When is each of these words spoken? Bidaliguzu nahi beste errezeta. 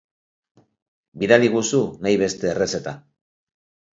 Bidaliguzu 1.23 1.83
nahi 2.05 2.15
beste 2.21 2.51
errezeta. 2.53 2.97